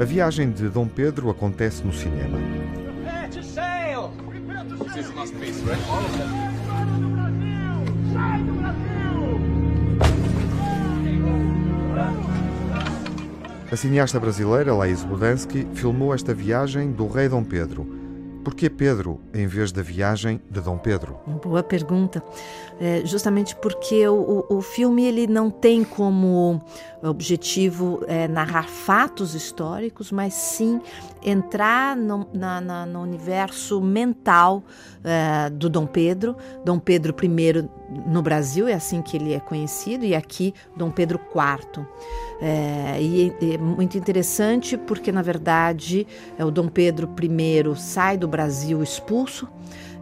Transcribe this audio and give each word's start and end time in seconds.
A 0.00 0.04
viagem 0.04 0.50
de 0.50 0.70
Dom 0.70 0.88
Pedro 0.88 1.28
acontece 1.28 1.84
no 1.84 1.92
cinema. 1.92 2.38
A 13.70 13.76
cineasta 13.76 14.18
brasileira 14.18 14.74
Laís 14.74 15.04
Budansky 15.04 15.68
filmou 15.74 16.14
esta 16.14 16.32
viagem 16.32 16.90
do 16.92 17.06
rei 17.06 17.28
Dom 17.28 17.44
Pedro 17.44 17.99
por 18.42 18.54
que 18.54 18.70
Pedro, 18.70 19.20
em 19.34 19.46
vez 19.46 19.72
da 19.72 19.82
viagem 19.82 20.40
de 20.50 20.60
Dom 20.60 20.78
Pedro? 20.78 21.18
Boa 21.42 21.62
pergunta. 21.62 22.22
É, 22.80 23.02
justamente 23.04 23.54
porque 23.56 24.08
o, 24.08 24.46
o, 24.48 24.62
filme 24.62 25.04
ele 25.04 25.26
não 25.26 25.50
tem 25.50 25.84
como 25.84 26.62
objetivo 27.02 28.02
é, 28.06 28.26
narrar 28.26 28.68
fatos 28.68 29.34
históricos, 29.34 30.10
mas 30.10 30.32
sim 30.32 30.80
entrar 31.22 31.94
no, 31.94 32.26
na, 32.32 32.58
na, 32.58 32.86
no 32.86 33.02
universo 33.02 33.82
mental 33.82 34.64
é, 35.04 35.50
do 35.50 35.68
Dom 35.68 35.84
Pedro. 35.86 36.34
Dom 36.64 36.78
Pedro 36.78 37.14
I 37.22 37.68
no 38.06 38.22
Brasil, 38.22 38.66
é 38.66 38.72
assim 38.72 39.02
que 39.02 39.16
ele 39.16 39.34
é 39.34 39.40
conhecido, 39.40 40.04
e 40.04 40.14
aqui 40.14 40.54
Dom 40.74 40.90
Pedro 40.90 41.20
IV. 41.34 41.84
É, 42.42 42.96
e 42.98 43.54
é 43.54 43.58
muito 43.58 43.98
interessante 43.98 44.78
porque, 44.78 45.12
na 45.12 45.20
verdade, 45.20 46.06
é 46.38 46.44
o 46.44 46.50
Dom 46.50 46.68
Pedro 46.68 47.10
I 47.20 47.76
sai 47.76 48.16
do 48.16 48.26
Brasil 48.30 48.82
expulso, 48.82 49.48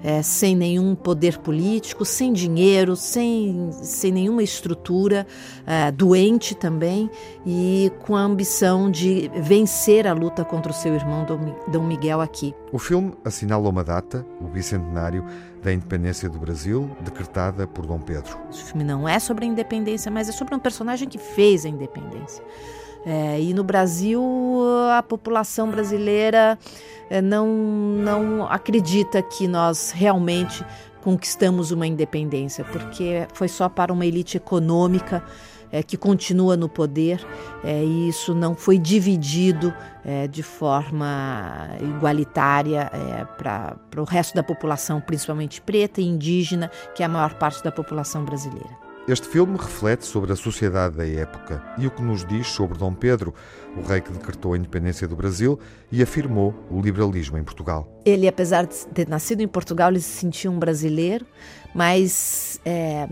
é, 0.03 0.23
sem 0.23 0.55
nenhum 0.55 0.95
poder 0.95 1.39
político, 1.39 2.05
sem 2.05 2.33
dinheiro, 2.33 2.95
sem, 2.95 3.71
sem 3.73 4.13
nenhuma 4.13 4.43
estrutura, 4.43 5.27
é, 5.67 5.91
doente 5.91 6.55
também, 6.55 7.11
e 7.45 7.91
com 8.01 8.15
a 8.15 8.21
ambição 8.21 8.91
de 8.91 9.29
vencer 9.43 10.07
a 10.07 10.13
luta 10.13 10.45
contra 10.45 10.71
o 10.71 10.75
seu 10.75 10.95
irmão 10.95 11.27
Dom 11.69 11.83
Miguel 11.85 12.21
aqui. 12.21 12.55
O 12.73 12.79
filme 12.79 13.13
assinala 13.25 13.69
uma 13.69 13.83
data, 13.83 14.25
o 14.41 14.45
bicentenário 14.45 15.25
da 15.63 15.73
independência 15.73 16.29
do 16.29 16.39
Brasil, 16.39 16.89
decretada 17.01 17.67
por 17.67 17.85
Dom 17.85 17.99
Pedro. 17.99 18.39
O 18.49 18.55
filme 18.55 18.85
não 18.85 19.09
é 19.09 19.19
sobre 19.19 19.45
a 19.45 19.49
independência, 19.49 20.11
mas 20.11 20.29
é 20.29 20.33
sobre 20.33 20.55
um 20.55 20.59
personagem 20.61 21.09
que 21.09 21.19
fez 21.19 21.67
a 21.67 21.69
independência. 21.69 22.45
É, 23.09 23.41
e 23.41 23.55
no 23.55 23.65
Brasil, 23.65 24.23
a 24.95 25.03
população 25.03 25.71
brasileira 25.71 26.59
é, 27.09 27.23
não, 27.23 27.47
não 27.47 28.47
acredita 28.47 29.23
que 29.23 29.49
nós 29.49 29.93
realmente 29.93 30.63
conquistamos 31.03 31.71
uma 31.71 31.87
independência, 31.87 32.65
porque 32.65 33.27
foi 33.33 33.49
só 33.49 33.67
para 33.67 33.95
uma 33.95 34.05
elite 34.05 34.37
econômica 34.37 35.25
é, 35.73 35.83
que 35.83 35.97
continua 35.97 36.55
no 36.55 36.69
poder 36.69 37.27
é, 37.65 37.83
e 37.83 38.11
isso 38.11 38.35
não 38.35 38.55
foi 38.55 38.77
dividido 38.77 39.73
é, 40.05 40.29
de 40.29 40.43
forma 40.43 41.69
igualitária 41.81 42.91
é, 42.93 43.25
para 43.25 43.79
o 43.97 44.05
resto 44.05 44.35
da 44.35 44.43
população, 44.43 45.01
principalmente 45.01 45.63
preta 45.63 46.03
e 46.03 46.05
indígena, 46.05 46.71
que 46.95 47.03
é 47.03 47.07
a 47.07 47.09
maior 47.09 47.33
parte 47.35 47.65
da 47.65 47.73
população 47.73 48.23
brasileira. 48.23 48.88
Este 49.09 49.27
filme 49.27 49.57
reflete 49.57 50.05
sobre 50.05 50.35
a 50.35 50.37
sociedade 50.37 50.99
da 50.99 51.09
época 51.09 51.65
e 51.79 51.87
o 51.87 51.91
que 51.91 52.03
nos 52.03 52.27
diz 52.27 52.49
sobre 52.49 52.77
Dom 52.77 52.93
Pedro, 52.93 53.33
o 53.75 53.81
rei 53.81 54.03
que 54.03 54.13
decretou 54.13 54.53
a 54.53 54.59
independência 54.59 55.09
do 55.09 55.17
Brasil 55.17 55.59
e 55.91 56.03
afirmou 56.03 56.55
o 56.71 56.79
liberalismo 56.79 57.39
em 57.39 57.43
Portugal. 57.43 57.89
Ele, 58.05 58.29
apesar 58.29 58.67
de 58.67 58.87
ter 58.89 59.09
nascido 59.09 59.41
em 59.41 59.49
Portugal, 59.49 59.89
ele 59.89 60.03
se 60.03 60.11
sentia 60.11 60.51
um 60.51 60.59
brasileiro, 60.59 61.25
mas 61.75 62.61
é, 62.67 63.09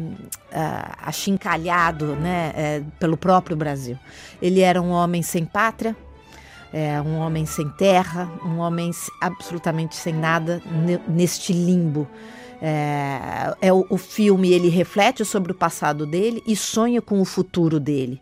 achincalhado 1.02 2.14
né, 2.16 2.52
é, 2.54 2.82
pelo 3.00 3.16
próprio 3.16 3.56
Brasil. 3.56 3.98
Ele 4.42 4.60
era 4.60 4.82
um 4.82 4.90
homem 4.90 5.22
sem 5.22 5.46
pátria, 5.46 5.96
é, 6.74 7.00
um 7.00 7.16
homem 7.16 7.46
sem 7.46 7.70
terra, 7.70 8.30
um 8.44 8.58
homem 8.58 8.90
absolutamente 9.18 9.96
sem 9.96 10.12
nada 10.12 10.60
neste 11.08 11.54
limbo. 11.54 12.06
É, 12.60 13.54
é 13.60 13.72
o, 13.72 13.86
o 13.90 13.98
filme 13.98 14.52
ele 14.52 14.68
reflete 14.68 15.24
sobre 15.24 15.52
o 15.52 15.54
passado 15.54 16.06
dele 16.06 16.42
e 16.46 16.56
sonha 16.56 17.02
com 17.02 17.20
o 17.20 17.24
futuro 17.24 17.78
dele, 17.78 18.20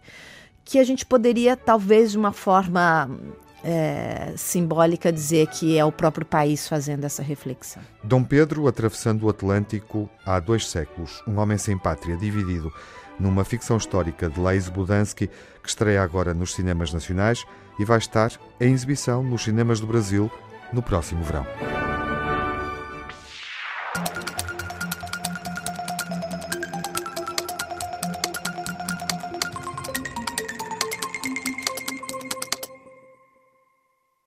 que 0.65 0.79
a 0.79 0.85
gente 0.85 1.07
poderia 1.07 1.57
talvez 1.57 2.13
de 2.13 2.19
uma 2.19 2.33
forma 2.33 3.11
é, 3.65 4.35
simbólica 4.37 5.11
dizer 5.11 5.47
que 5.47 5.79
é 5.79 5.85
o 5.85 5.91
próprio 5.91 6.27
país 6.27 6.69
fazendo 6.69 7.05
essa 7.05 7.23
reflexão. 7.23 7.83
Dom 8.03 8.23
Pedro 8.23 8.69
atravessando 8.69 9.25
o 9.25 9.29
Atlântico 9.31 10.09
há 10.25 10.39
dois 10.39 10.69
séculos, 10.69 11.23
um 11.27 11.39
homem 11.39 11.57
sem 11.57 11.79
pátria, 11.79 12.17
dividido, 12.17 12.71
numa 13.19 13.45
ficção 13.45 13.77
histórica 13.77 14.29
de 14.29 14.39
Laís 14.39 14.69
Budansky, 14.69 15.29
que 15.63 15.69
estreia 15.69 16.03
agora 16.03 16.35
nos 16.35 16.53
cinemas 16.53 16.93
nacionais 16.93 17.45
e 17.79 17.85
vai 17.85 17.99
estar 17.99 18.33
em 18.61 18.73
exibição 18.73 19.23
nos 19.23 19.45
cinemas 19.45 19.81
do 19.81 19.87
Brasil 19.87 20.31
no 20.73 20.83
próximo 20.83 21.23
verão. 21.23 21.47
Thank 23.95 24.29
you. 24.29 24.34